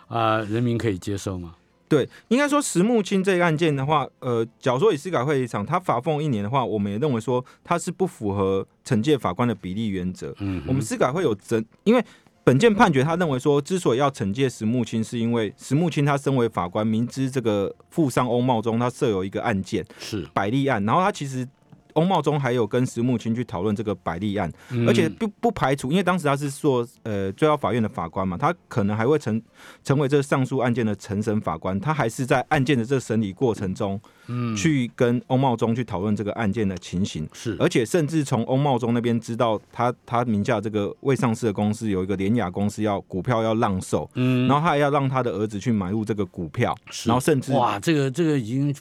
[0.08, 1.56] 啊、人民可以接受吗？
[1.88, 10.34] 对，应该说石木清这个案件的话，呃，假如说以司改会立场，他罚俸一年的话，我们也认为说他是不符合惩戒法官的比例原则。
[10.40, 12.02] 嗯，我们司改会有整，因为
[12.46, 21.46] 本件判决他认为说，之所以要惩戒石木清，是因为石木清他身为法官，明知这个富商欧茂中他设有一个案件是，百利案，然后他其实。
[21.94, 24.88] 欧茂忠还有跟石木清去讨论这个百利案，嗯。
[24.88, 29.42] 而且不不排除，因为当时他是做呃最高法院的法官嘛，他可能还会成
[29.84, 34.56] 成为这个上诉案件的承审法官，他还是在案件的这个审理过程中，嗯。
[34.56, 37.28] 去跟欧茂忠去讨论这个案件的情形。
[37.34, 44.48] 是，而且甚至从欧茂忠那边知道他他名下这个未上市的公司有一个联雅公司要股票要让售，嗯。
[44.48, 47.10] 然后他还要让他的儿子去买入这个股票，是。
[47.10, 48.74] 然后甚至哇，这个这个已经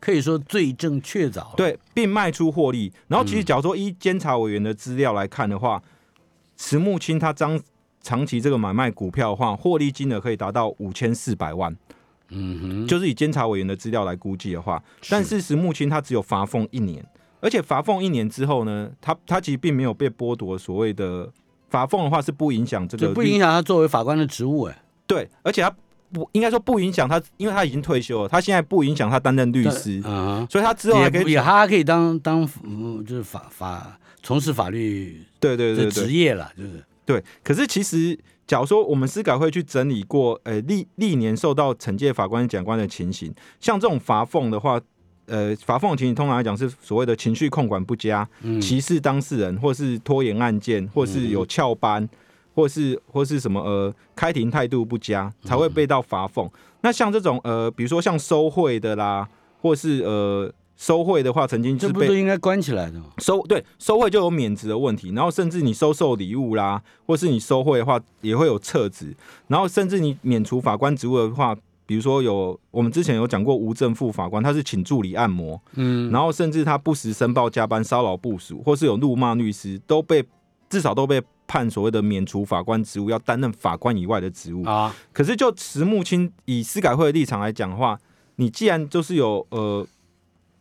[0.00, 1.54] 可以说罪证确凿了。
[1.56, 2.92] 对并卖出获利。
[3.08, 5.82] 然后其实嗯假如说依监察委员的资料来看的话，
[6.56, 7.60] 石木清他张
[8.00, 11.76] 长期这个买卖股票的话，获利金额可以达到五千四百万，
[12.28, 17.04] 嗯哼，就是以监察委员的资料来估计的话，但是石木清他只有罚俸一年，
[17.40, 21.28] 而且罚俸一年之后呢，他他其实并没有被剥夺所谓的
[21.70, 24.80] 罚俸的话是不影响这个这不影响他作为法官的职务哎。
[25.06, 25.74] 对，而且他
[26.14, 37.22] 不应该说不影响他，因为他已经退休了，他现在不影响他担任律师，嗯所以他之后哼，还可以也也他还可以当当嗯就是法法从事法律的对对对对职业了，就是对。
[37.42, 44.80] 可是其实，假如说我们司改会去整理过，呃历历年受到惩戒法官、检察官的情形，像这种罚俸的话。
[45.26, 52.06] 呃，罚俸的情形通常来讲是所谓的情绪控管不佳、嗯歧视当事人，或是拖延案件，或是有翘班，
[52.54, 56.50] 或是或是什么呃开庭态度不佳，才会被到罚俸。
[56.82, 59.28] 那像这种呃，比如说像收贿的啦，
[59.60, 63.06] 或是呃收贿的话，曾经这是被不是应该关起来的吗？
[63.18, 69.14] 收对收贿就有免职的问题，然后甚至你收受礼物啦，或是你收贿的话也会有撤职，
[69.48, 80.24] 然后甚至你免除法官职务的话，比如说有我们之前有讲过无正副法官，他是请助理按摩，嗯，然后甚至他不时申报加班骚扰部署，或是有怒骂律师，都被
[80.68, 84.64] 至少都被判所谓的免除法官职务，要担任法官以外的职务。
[84.64, 87.98] 啊，可是就慈木清以司改会的立场来讲的话，
[88.36, 89.86] 你既然就是有呃，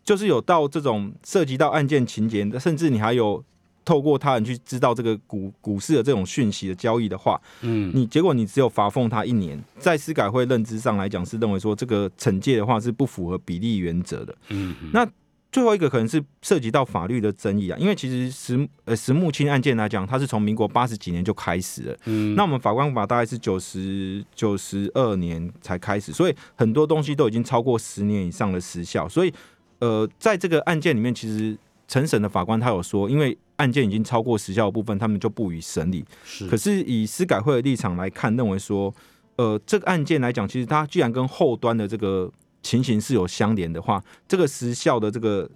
[0.04, 3.44] 就是有到这种涉及到案件情节，甚至你还有
[3.86, 14.36] 透过他人去知道这个股股市的这种讯息的交易的话，嗯，你结果你只有罚俸他一年，在司改会认知上来讲是认为说这个惩戒的话是不符合比例原则的。
[14.50, 15.06] 嗯，那
[15.54, 21.98] 最后一个可能是涉及到法律的争议啊，因为其实石呃石木清案件来讲，它是从民国八十几年就开始了。
[22.06, 29.08] 嗯，那我们法官法大概是九十九十二年才开始，所以很多东西都已经超过十年以上的时效。
[29.08, 29.32] 所以，
[29.78, 31.56] 呃，在这个案件里面，其实
[31.88, 36.04] 陈审的法官他有说，因为案件已经超过时效的部分，他们就不予审理。
[36.26, 38.92] 是，可是以司改会的立场来看，认为说，
[39.36, 42.32] 呃，这个案件来讲，其实它既然跟后端的这个
[42.64, 45.48] 情形是有相连的话，这个时效的这个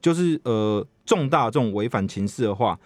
[0.00, 2.78] 就是呃重大这种违反情势的话，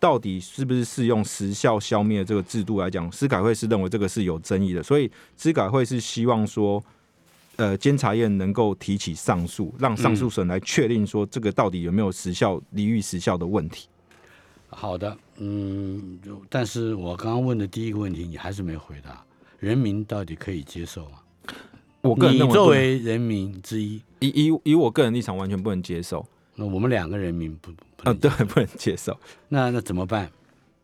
[0.00, 6.82] 到底是不是适用时效消灭这个制度来讲，司改会是认为这个是有争议的，所以司改会是希望说。
[7.56, 13.86] 呃，监察院能够提起上诉，让上诉审来确定说这个到底有没有时效、离域时效的问题。
[14.70, 16.18] 好的，嗯，
[16.50, 19.24] 但是我刚刚问的第一个问题，你还是没回答，
[19.60, 21.18] 人民到底可以接受吗？
[22.04, 26.24] 我个人你作认为人民之一，以以以我个人立场，完全不能接受。
[26.54, 29.18] 那我们两个人民不不啊，能对，不能接受。
[29.48, 30.30] 那那怎么办？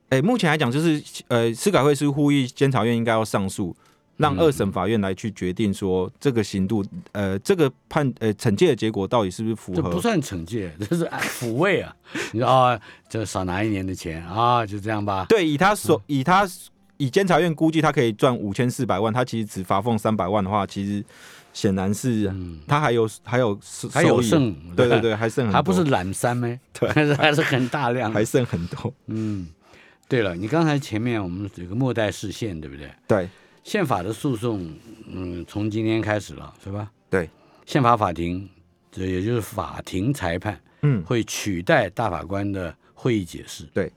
[0.09, 3.77] 哎、目前来讲，就是呃，司改会是呼吁监察院应该要上诉，
[4.17, 9.83] 让二审法院来去决定说这个刑度，呃，这个判呃惩戒的结果到底是不是符合？
[9.83, 11.05] 这不算惩戒，这是
[11.39, 11.95] 抚慰啊！
[12.33, 15.27] 你说啊，就少拿一年的钱啊，就这样吧。
[15.29, 16.49] 对，以他所、嗯以他
[17.01, 21.03] 以监察院估计他可以赚五千四百万，他其实只罚俸三百万的话，其实
[21.55, 23.59] 显然是、嗯，他还有还有
[23.91, 26.61] 还有剩，对对对，还剩很多，还不是懒三咩？
[26.79, 26.89] 对。
[26.91, 28.13] 还是还是很大量。
[28.13, 29.49] 还剩很多，嗯，
[30.09, 32.91] 对了，你刚才前面我们有个末代视线，对不对？
[33.09, 33.29] 对。
[33.65, 34.71] 宪法的诉讼，
[35.07, 36.91] 嗯，从今天开始了，是吧？
[37.09, 37.29] 对，
[37.67, 38.49] 宪法法庭，
[38.93, 43.65] 这也就是法庭裁判嗯，会取代大法官的会议解释。
[43.75, 43.93] 对，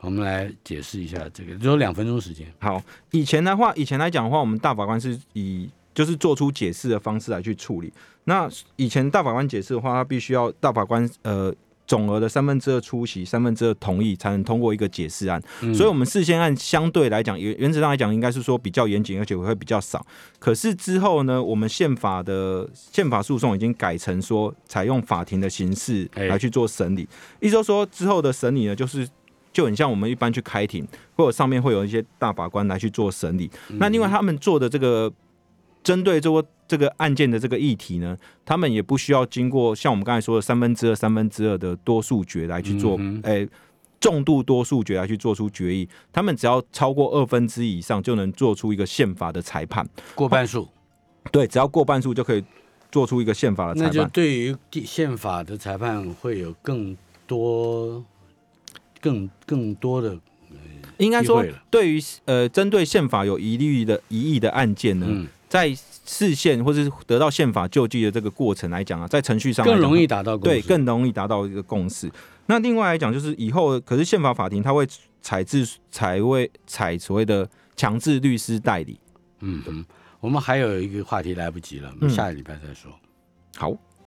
[0.00, 2.46] 我们来解释一下这个，只有两分钟时间。
[2.60, 2.80] 好，
[3.10, 7.92] 以前的话，以前来讲的话，我们大法官是以就是做出解释的方式来去处理。
[8.24, 11.52] 那以前大法官解释的话，他必须要大法官呃
[11.86, 15.42] 总额的三分之二出席，三分之二同意才能通过一个解释案。
[15.62, 20.06] 嗯所以，我们事先案相对来讲，原原则上来讲，应该是说比较严谨，而且会比较少。
[20.38, 27.08] 可是之后呢，我们宪法的宪法诉讼已经改成说，采用法庭的形式哎来去做审理。
[27.40, 29.08] 意思就是说，之后的审理呢，就是
[29.52, 30.86] 就很像我们一般去开庭，
[31.16, 33.50] 或者上面会有一些大法官来去做审理。
[33.70, 35.12] 嗯那另外他们做的这个
[35.82, 43.48] 针对这个这个案件的这个议题呢，他们也不需要经过像我们刚才说的三分之二、三分之二的多数决来去做，嗯诶、
[43.98, 45.88] 重度多数决来去做出决议。
[46.12, 49.88] 他们只要超过二分之一以上，就能做出一个宪法的裁判。
[50.14, 50.68] 过半数，
[51.32, 52.44] 对，只要过半数就可以
[52.92, 54.10] 做出一个宪法的那就裁判。
[54.10, 56.94] 对于宪法的裁判会有更
[57.26, 58.04] 多、
[59.00, 60.18] 更更多的
[60.98, 65.72] 应该说对于呃针对宪法有疑虑的疑义的案件呢，嗯，在
[66.04, 72.10] 视线或是得到宪法救济的这个过程来讲啊，在程序上更容易达到共对，更容易达到一个共识。
[72.46, 74.84] 那另外来讲，就是以后可是宪法法庭它会
[75.20, 78.98] 采制采为采所谓的强制律师代理。
[79.40, 79.84] 嗯哼，
[80.18, 82.90] 我们还有一个话题来不及了，我们嗯下个礼拜再说。
[83.54, 83.76] 好，